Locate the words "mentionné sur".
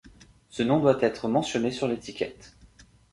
1.27-1.87